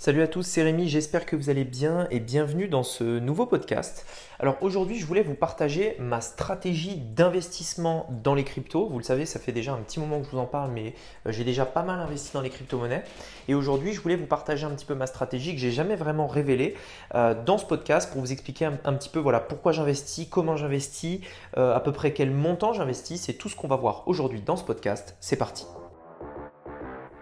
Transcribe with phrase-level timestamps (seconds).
[0.00, 3.44] Salut à tous, c'est Rémi, j'espère que vous allez bien et bienvenue dans ce nouveau
[3.44, 4.06] podcast.
[4.38, 8.88] Alors aujourd'hui, je voulais vous partager ma stratégie d'investissement dans les cryptos.
[8.88, 10.94] Vous le savez, ça fait déjà un petit moment que je vous en parle, mais
[11.26, 13.04] euh, j'ai déjà pas mal investi dans les crypto-monnaies.
[13.48, 16.28] Et aujourd'hui, je voulais vous partager un petit peu ma stratégie que j'ai jamais vraiment
[16.28, 16.76] révélée
[17.14, 21.20] euh, dans ce podcast pour vous expliquer un, petit peu voilà, pourquoi j'investis, comment j'investis,
[21.58, 23.20] euh, à peu près quel montant j'investis.
[23.20, 25.14] C'est tout ce qu'on va voir aujourd'hui dans ce podcast.
[25.20, 25.66] C'est parti.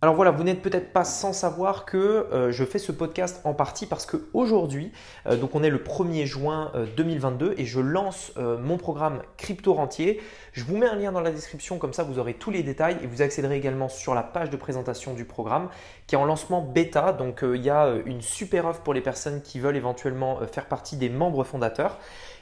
[0.00, 3.52] Alors voilà, vous n'êtes peut-être pas sans savoir que euh, je fais ce podcast en
[3.52, 4.92] partie parce qu'aujourd'hui,
[5.26, 9.74] euh, donc on est le 1er juin 2022 euh, et je lance mon programme Crypto
[9.74, 10.20] Rentier.
[10.52, 12.98] Je vous mets un lien dans la description, comme ça vous aurez tous les détails
[13.02, 15.68] et vous accéderez également sur la page de présentation du programme
[16.06, 17.12] qui est en lancement bêta.
[17.12, 20.96] Donc il y a une super offre pour les personnes qui veulent éventuellement faire partie
[20.96, 21.98] des membres fondateurs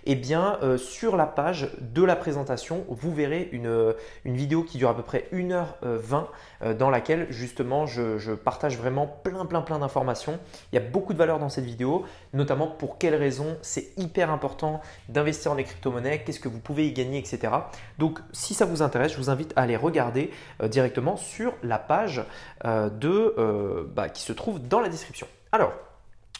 [0.06, 3.92] eh bien, euh, sur la page de la présentation, vous verrez une, euh,
[4.24, 6.28] vidéo qui dure à peu près 1h20
[6.62, 10.38] euh, dans laquelle justement je, partage vraiment plein, plein, plein d'informations.
[10.72, 14.30] Il y a beaucoup de valeur dans cette vidéo, notamment pour quelles raisons c'est hyper
[14.30, 17.52] important d'investir dans les crypto-monnaies, qu'est-ce que vous pouvez y gagner, etc.
[17.98, 20.30] Donc, si ça vous intéresse, je vous invite à aller regarder
[20.62, 22.24] directement sur la page
[22.64, 25.26] de, bah, qui se trouve dans la description.
[25.52, 25.72] Alors,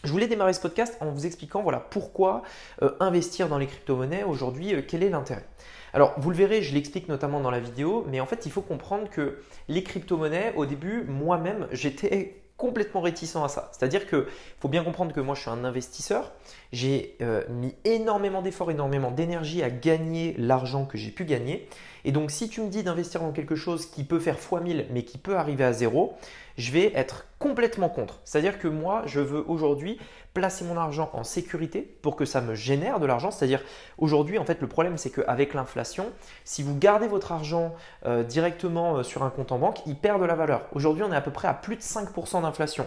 [0.06, 2.42] je voulais démarrer ce podcast en vous expliquant voilà, pourquoi
[2.82, 5.44] euh, investir dans les crypto-monnaies aujourd'hui, euh, quel est l'intérêt.
[5.92, 8.62] Alors, vous le verrez, je l'explique notamment dans la vidéo, mais en fait, il faut
[8.62, 13.70] comprendre que les crypto-monnaies, au début, moi-même, j'étais complètement réticent à ça.
[13.72, 14.24] C'est-à-dire qu'il
[14.60, 16.32] faut bien comprendre que moi, je suis un investisseur.
[16.72, 21.68] J'ai euh, mis énormément d'efforts, énormément d'énergie à gagner l'argent que j'ai pu gagner.
[22.04, 25.02] Et donc, si tu me dis d'investir dans quelque chose qui peut faire x1000, mais
[25.02, 26.14] qui peut arriver à zéro,
[26.56, 28.20] je vais être complètement contre.
[28.24, 29.98] C'est-à-dire que moi, je veux aujourd'hui
[30.34, 33.30] placer mon argent en sécurité pour que ça me génère de l'argent.
[33.30, 33.62] C'est-à-dire
[33.98, 36.12] aujourd'hui, en fait, le problème, c'est qu'avec l'inflation,
[36.44, 40.20] si vous gardez votre argent euh, directement euh, sur un compte en banque, il perd
[40.20, 40.66] de la valeur.
[40.72, 42.86] Aujourd'hui, on est à peu près à plus de 5% d'inflation.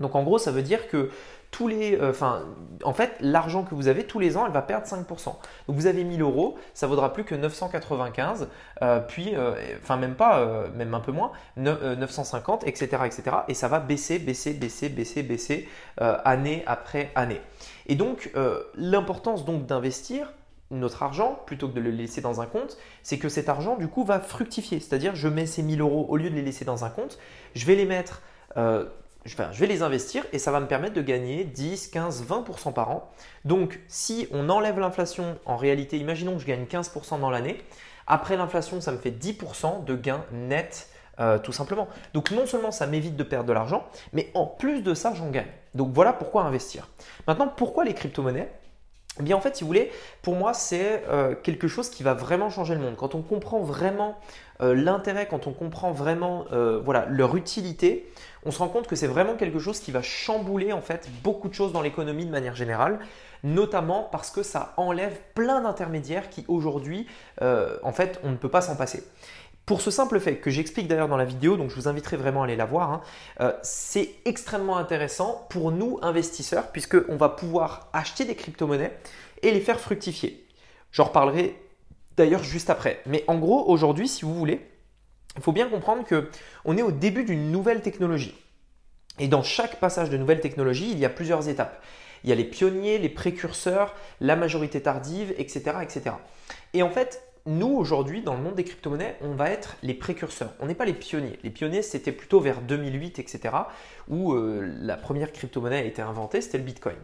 [0.00, 1.10] Donc en gros, ça veut dire que
[1.50, 2.12] tous les, euh,
[2.84, 5.24] en fait, l'argent que vous avez tous les ans, elle va perdre 5%.
[5.24, 8.48] Donc vous avez 1000 euros, ça vaudra plus que 995,
[8.82, 13.22] euh, puis, euh, enfin même pas, même un peu moins, 950, etc., etc.
[13.48, 15.68] Et ça va baisser, baisser, baisser, baisser, baisser,
[15.98, 17.40] année après année.
[17.86, 18.30] Et donc
[18.74, 20.32] l'importance donc d'investir
[20.72, 23.88] notre argent plutôt que de le laisser dans un compte, c'est que cet argent du
[23.88, 24.80] coup va fructifier.
[24.80, 27.18] C'est-à-dire je mets ces 1000 euros au lieu de les laisser dans un compte,
[27.54, 28.20] je vais les mettre
[29.26, 32.90] je vais les investir et ça va me permettre de gagner 10, 15, 20% par
[32.90, 33.10] an.
[33.44, 37.60] Donc si on enlève l'inflation, en réalité, imaginons que je gagne 15% dans l'année,
[38.06, 40.88] après l'inflation, ça me fait 10% de gain net.
[41.18, 41.88] Euh, tout simplement.
[42.12, 45.30] Donc non seulement ça m'évite de perdre de l'argent, mais en plus de ça, j'en
[45.30, 45.46] gagne.
[45.74, 46.90] Donc voilà pourquoi investir.
[47.26, 48.52] Maintenant, pourquoi les crypto-monnaies?
[49.18, 49.90] Eh bien en fait, si vous voulez,
[50.22, 52.96] pour moi, c'est euh, quelque chose qui va vraiment changer le monde.
[52.96, 54.18] Quand on comprend vraiment
[54.60, 58.10] euh, l'intérêt, quand on comprend vraiment euh, voilà, leur utilité,
[58.44, 61.48] on se rend compte que c'est vraiment quelque chose qui va chambouler en fait beaucoup
[61.48, 62.98] de choses dans l'économie de manière générale,
[63.42, 67.06] notamment parce que ça enlève plein d'intermédiaires qui aujourd'hui,
[67.40, 69.02] en fait, on ne peut pas s'en passer.
[69.66, 72.42] Pour ce simple fait que j'explique d'ailleurs dans la vidéo, donc je vous inviterai vraiment
[72.42, 73.00] à aller la voir, hein,
[73.40, 78.96] euh, c'est extrêmement intéressant pour nous investisseurs puisqu'on va pouvoir acheter des crypto-monnaies
[79.42, 80.46] et les faire fructifier.
[80.92, 81.60] J'en reparlerai
[82.16, 83.02] d'ailleurs juste après.
[83.06, 84.64] Mais en gros, aujourd'hui, si vous voulez,
[85.36, 88.36] il faut bien comprendre qu'on est au début d'une nouvelle technologie.
[89.18, 91.82] Et dans chaque passage de nouvelle technologie, il y a plusieurs étapes.
[92.22, 95.78] Il y a les pionniers, les précurseurs, la majorité tardive, etc.
[95.82, 96.16] etc.
[96.72, 100.52] Et en fait, nous, aujourd'hui, dans le monde des crypto-monnaies, on va être les précurseurs.
[100.60, 101.38] On n'est pas les pionniers.
[101.44, 103.54] Les pionniers, c'était plutôt vers 2008, etc.,
[104.08, 106.96] où euh, la première crypto-monnaie a été inventée, c'était le Bitcoin.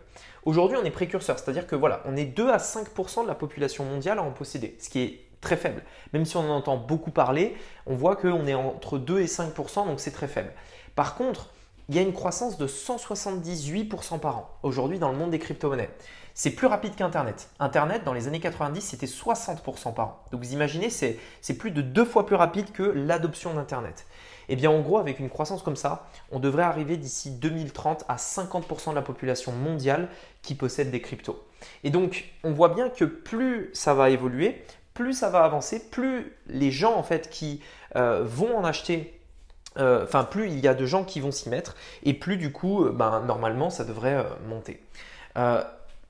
[0.44, 3.84] Aujourd'hui, on est précurseurs, c'est-à-dire que voilà, on est 2 à 5% de la population
[3.84, 5.82] mondiale à en posséder, ce qui est très faible.
[6.12, 7.54] Même si on en entend beaucoup parler,
[7.86, 10.52] on voit qu'on est entre 2 et 5%, donc c'est très faible.
[10.96, 11.50] Par contre,
[11.88, 15.90] il y a une croissance de 178% par an aujourd'hui dans le monde des crypto-monnaies.
[16.34, 17.50] C'est plus rapide qu'Internet.
[17.58, 20.24] Internet, dans les années 90, c'était 60% par an.
[20.30, 21.18] Donc vous imaginez, c'est
[21.58, 24.06] plus de deux fois plus rapide que l'adoption d'Internet.
[24.48, 28.04] Et eh bien en gros, avec une croissance comme ça, on devrait arriver d'ici 2030
[28.08, 30.08] à 50% de la population mondiale
[30.42, 31.46] qui possède des cryptos.
[31.84, 34.64] Et donc, on voit bien que plus ça va évoluer,
[34.94, 37.60] plus ça va avancer, plus les gens en fait qui
[37.96, 39.21] euh, vont en acheter
[39.78, 42.52] euh, enfin plus il y a de gens qui vont s'y mettre et plus du
[42.52, 44.82] coup euh, ben, normalement ça devrait monter.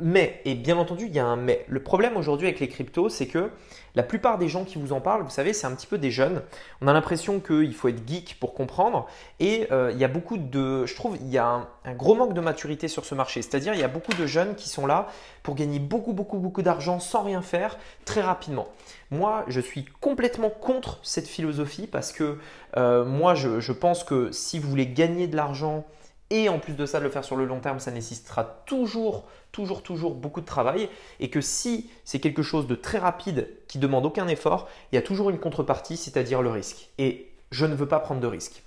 [0.05, 1.65] Mais, et bien entendu, il y a un mais.
[1.69, 3.51] Le problème aujourd'hui avec les cryptos, c'est que
[3.95, 6.11] la plupart des gens qui vous en parlent, vous savez, c'est un petit peu des
[6.11, 6.43] jeunes.
[6.81, 9.07] On a l'impression qu'il faut être geek pour comprendre.
[9.39, 10.87] Et euh, il y a beaucoup de.
[10.87, 13.43] Je trouve, il y a un, gros manque de maturité sur ce marché.
[13.43, 15.07] C'est-à-dire, il y a beaucoup de jeunes qui sont là
[15.45, 18.67] pour gagner beaucoup, beaucoup, beaucoup d'argent sans rien faire très rapidement.
[19.13, 22.39] Moi, je suis complètement contre cette philosophie parce que
[22.77, 25.85] euh, moi, je pense que si vous voulez gagner de l'argent,
[26.33, 29.29] et en plus de ça, de le faire sur le long terme, ça nécessitera toujours,
[29.53, 30.89] toujours, toujours beaucoup de travail.
[31.21, 34.99] Et que si c'est quelque chose de très rapide qui demande aucun effort, il y
[34.99, 36.89] a toujours une contrepartie, c'est-à-dire le risque.
[36.97, 38.63] Et je ne veux pas prendre de risque.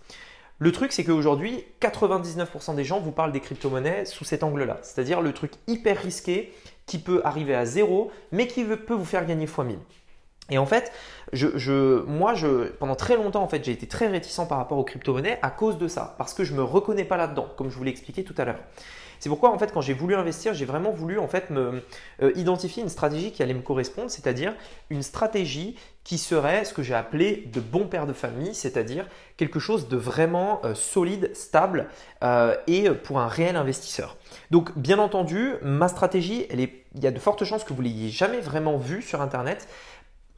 [0.60, 4.78] Le truc, c'est qu'aujourd'hui, 99% des gens vous parlent des crypto-monnaies sous cet angle-là.
[4.84, 6.54] C'est-à-dire le truc hyper risqué
[6.86, 9.80] qui peut arriver à zéro, mais qui peut vous faire gagner x 1000.
[10.50, 10.92] Et en fait,
[12.07, 12.33] moi,
[12.80, 15.77] pendant très longtemps, en fait, j'ai été très réticent par rapport aux crypto-monnaies à cause
[15.77, 18.36] de ça, parce que je me reconnais pas là-dedans, comme je vous l'ai expliqué tout
[18.38, 18.59] à l'heure.
[19.19, 21.81] C'est pourquoi, en fait, quand j'ai voulu investir, j'ai vraiment voulu en fait me
[22.21, 24.53] euh, identifier une stratégie qui allait me correspondre, c'est-à-dire
[24.89, 29.07] une stratégie qui serait ce que j'ai appelé de bon père de famille, c'est-à-dire
[29.38, 31.88] quelque chose de vraiment euh, solide, stable
[32.24, 34.15] euh, et pour un réel investisseur.
[34.51, 38.42] Donc, bien entendu, ma stratégie, il y a de fortes chances que vous l'ayez jamais
[38.42, 39.68] vraiment vue sur Internet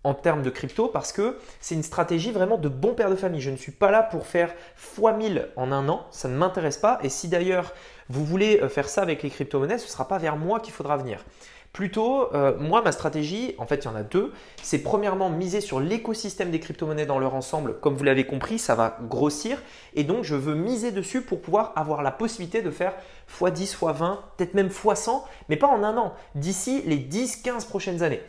[0.03, 3.41] en termes de crypto parce que c'est une stratégie vraiment de bon père de famille.
[3.41, 4.53] Je ne suis pas là pour faire
[4.95, 6.99] x1000 en un an, ça ne m'intéresse pas.
[7.03, 7.73] Et si d'ailleurs
[8.09, 10.73] vous voulez euh, faire ça avec les crypto-monnaies, ce ne sera pas vers moi qu'il
[10.73, 11.23] faudra venir.
[11.73, 14.33] Plutôt, euh, moi, ma stratégie, en fait, il y en a deux.
[14.63, 17.79] C'est premièrement miser sur l'écosystème des crypto-monnaies dans leur ensemble.
[17.81, 19.61] Comme vous l'avez compris, ça va grossir.
[19.93, 22.93] Et donc, je veux miser dessus pour pouvoir avoir la possibilité de faire
[23.39, 28.21] x10, x20, peut-être même x100, mais pas en un an, d'ici les 10-15 prochaines années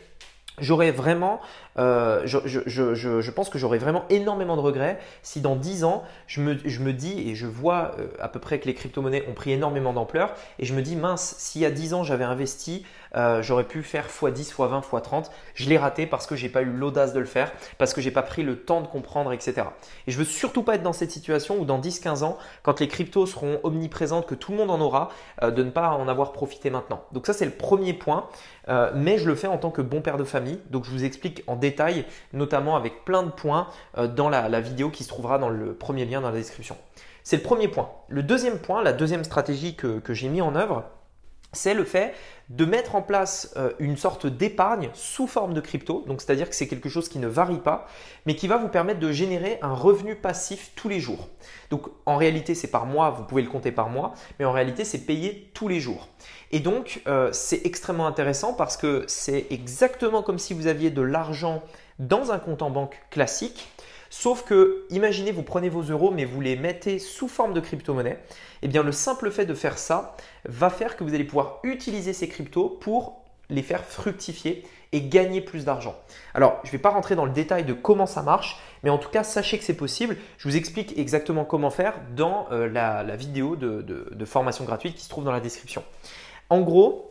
[0.61, 1.41] j'aurais vraiment,
[1.79, 6.91] euh, je, pense que j'aurais vraiment énormément de regrets si dans 10 ans, je me,
[6.91, 10.33] dis et je vois euh, à peu près que les crypto-monnaies ont pris énormément d'ampleur
[10.57, 12.85] et je me dis mince, s'il y a 10 ans j'avais investi,
[13.15, 15.29] euh, j'aurais pu faire x10, x20, x30.
[15.53, 18.11] Je l'ai raté parce que j'ai pas eu l'audace de le faire, parce que j'ai
[18.11, 19.67] pas pris le temps de comprendre, etc.
[20.05, 22.87] Et je veux surtout pas être dans cette situation où dans 10-15 ans, quand les
[22.87, 25.09] cryptos seront omniprésentes, que tout le monde en aura,
[25.41, 27.03] de ne pas en avoir profité maintenant.
[27.11, 28.27] Donc ça c'est le premier point.
[28.93, 30.59] Mais je le fais en tant que bon père de famille.
[30.69, 31.68] Donc je vous explique en détail,
[32.33, 33.67] notamment avec plein de points
[33.97, 36.77] euh, dans la, vidéo qui se trouvera dans le premier lien dans la description.
[37.23, 37.89] C'est le premier point.
[38.07, 40.85] Le deuxième point, la deuxième stratégie que, que j'ai mis en œuvre,
[41.51, 42.13] c'est le fait
[42.49, 46.03] de mettre en place euh, une sorte d'épargne sous forme de crypto.
[46.07, 47.87] Donc, c'est-à-dire que c'est quelque chose qui ne varie pas,
[48.25, 51.27] mais qui va vous permettre de générer un revenu passif tous les jours.
[51.69, 54.83] Donc, en réalité, c'est par mois, vous pouvez le compter par mois, mais en réalité,
[54.83, 56.07] c'est payé tous les jours.
[56.51, 61.01] Et donc, euh, c'est extrêmement intéressant parce que c'est exactement comme si vous aviez de
[61.01, 61.61] l'argent
[61.99, 63.67] dans un compte en banque classique
[64.09, 68.19] Sauf que, imaginez, vous prenez vos euros, mais vous les mettez sous forme de crypto-monnaie.
[68.61, 70.15] Eh bien, le simple fait de faire ça
[70.45, 75.41] va faire que vous allez pouvoir utiliser ces cryptos pour les faire fructifier et gagner
[75.41, 75.95] plus d'argent.
[76.33, 78.97] Alors, je ne vais pas rentrer dans le détail de comment ça marche, mais en
[78.97, 80.17] tout cas, sachez que c'est possible.
[80.37, 85.09] Je vous explique exactement comment faire dans euh, la, vidéo de formation gratuite qui se
[85.09, 85.83] trouve dans la description.
[86.49, 87.09] En gros,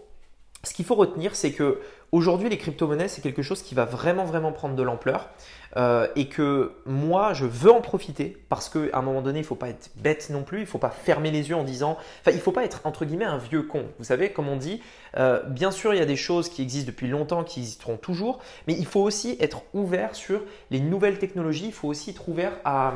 [0.65, 1.81] ce qu'il faut retenir, c'est que
[2.11, 5.29] aujourd'hui, les crypto-monnaies, c'est quelque chose qui va vraiment, vraiment prendre de l'ampleur.
[5.77, 9.47] Euh, et que moi, je veux en profiter parce qu'à un moment donné, il ne
[9.47, 11.99] faut pas être bête non plus, il ne faut pas fermer les yeux en disant,
[12.21, 13.85] enfin, il ne faut pas être entre guillemets un vieux con.
[13.99, 14.81] Vous savez, comme on dit,
[15.17, 18.39] euh, bien sûr, il y a des choses qui existent depuis longtemps, qui existeront toujours,
[18.67, 22.53] mais il faut aussi être ouvert sur les nouvelles technologies, il faut aussi être ouvert
[22.65, 22.93] à,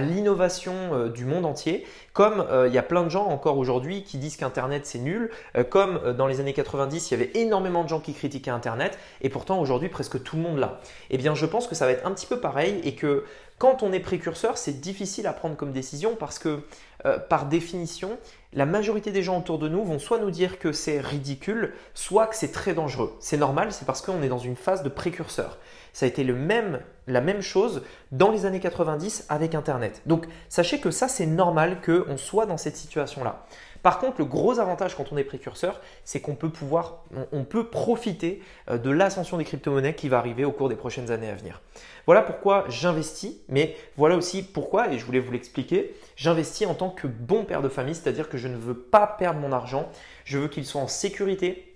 [0.00, 4.18] l'innovation euh, du monde entier, comme il y a plein de gens encore aujourd'hui qui
[4.18, 5.30] disent qu'Internet c'est nul,
[5.70, 9.28] comme dans les années 90, il y avait énormément de gens qui critiquaient Internet, et
[9.28, 10.80] pourtant aujourd'hui presque tout le monde l'a.
[11.10, 13.24] Eh bien, je pense que ça va être un petit peu pareil et que
[13.58, 16.60] quand on est précurseur, c'est difficile à prendre comme décision parce que
[17.04, 18.18] euh, par définition,
[18.54, 22.26] la majorité des gens autour de nous vont soit nous dire que c'est ridicule, soit
[22.26, 23.14] que c'est très dangereux.
[23.20, 25.58] C'est normal, c'est parce qu'on est dans une phase de précurseur.
[25.92, 30.00] Ça a été le même, la même chose dans les années 90 avec Internet.
[30.06, 33.44] Donc sachez que ça, c'est normal qu'on soit dans cette situation-là.
[33.82, 37.64] Par contre, le gros avantage quand on est précurseur, c'est qu'on peut pouvoir, on, peut
[37.64, 41.34] profiter euh, de l'ascension des crypto-monnaies qui va arriver au cours des prochaines années à
[41.34, 41.60] venir.
[42.06, 46.90] Voilà pourquoi j'investis, mais voilà aussi pourquoi, et je voulais vous l'expliquer, j'investis en tant
[46.90, 49.88] que bon père de famille, c'est-à-dire que je ne veux pas perdre mon argent,
[50.24, 51.69] je veux qu'il soit en sécurité,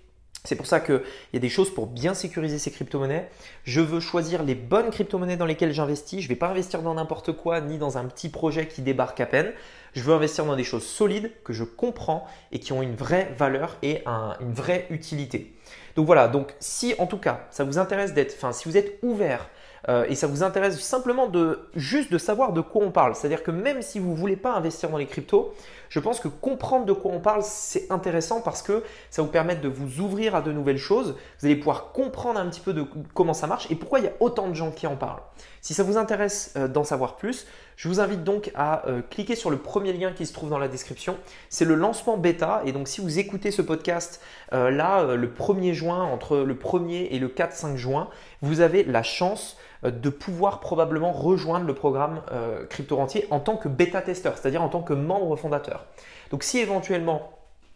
[0.45, 1.01] c'est pour ça qu'il
[1.33, 3.29] y a des choses pour bien sécuriser ces crypto-monnaies.
[3.63, 6.21] Je veux choisir les bonnes crypto-monnaies dans lesquelles j'investis.
[6.21, 9.19] Je ne vais pas investir dans n'importe quoi ni dans un petit projet qui débarque
[9.19, 9.51] à peine.
[9.93, 13.33] Je veux investir dans des choses solides que je comprends et qui ont une vraie
[13.37, 15.53] valeur et une vraie utilité.
[15.95, 18.99] Donc voilà, donc si en tout cas ça vous intéresse d'être, enfin si vous êtes
[19.01, 19.49] ouvert
[19.87, 23.15] euh, et ça vous intéresse simplement de juste de savoir de quoi on parle.
[23.15, 25.53] C'est-à-dire que même si vous ne voulez pas investir dans les cryptos,
[25.95, 29.55] je pense que comprendre de quoi on parle, c'est intéressant parce que ça vous permet
[29.55, 31.15] de vous ouvrir à de nouvelles choses.
[31.39, 34.09] Vous allez pouvoir comprendre un petit peu de comment ça marche et pourquoi il y
[34.09, 35.21] a autant de gens qui en parlent.
[35.61, 37.47] Si ça vous intéresse euh, d'en savoir plus,
[37.77, 40.59] je vous invite donc à euh, cliquer sur le premier lien qui se trouve dans
[40.59, 41.15] la description.
[41.47, 44.21] C'est le lancement bêta et donc si vous écoutez ce podcast
[44.51, 48.09] euh, là le 1er juin, entre le 1er et le 4-5 juin,
[48.41, 49.55] vous avez la chance
[49.91, 52.21] de pouvoir probablement rejoindre le programme
[52.69, 55.85] Crypto Rentier en tant que bêta-testeur, c'est-à-dire en tant que membre fondateur.
[56.31, 57.31] Donc si éventuellement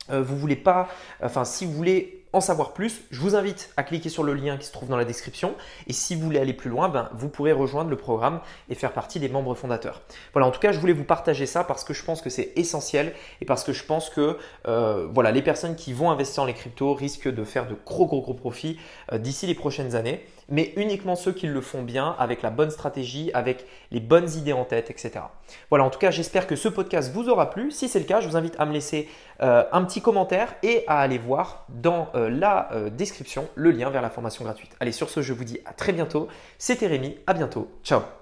[0.09, 0.87] vous voulez pas,
[1.21, 4.57] enfin si vous voulez en savoir plus, je vous invite à cliquer sur le lien
[4.57, 5.55] qui se trouve dans la description.
[5.87, 8.91] Et si vous voulez aller plus loin, ben, vous pourrez rejoindre le programme et faire
[8.91, 10.01] partie des membres fondateurs.
[10.33, 12.53] Voilà, en tout cas, je voulais vous partager ça parce que je pense que c'est
[12.55, 16.47] essentiel et parce que je pense que euh, voilà, les personnes qui vont investir dans
[16.47, 18.77] les cryptos risquent de faire de gros, gros, gros profits
[19.11, 22.71] euh, d'ici les prochaines années mais uniquement ceux qui le font bien, avec la bonne
[22.71, 25.25] stratégie, avec les bonnes idées en tête, etc.
[25.69, 27.71] Voilà, en tout cas, j'espère que ce podcast vous aura plu.
[27.71, 29.07] Si c'est le cas, je vous invite à me laisser
[29.41, 34.01] euh, un petit commentaire et à aller voir dans la euh, description le lien vers
[34.01, 34.75] la formation gratuite.
[34.79, 36.27] Allez, sur ce, je vous dis à très bientôt.
[36.57, 37.69] C'était Rémi, à bientôt.
[37.83, 38.18] Ciao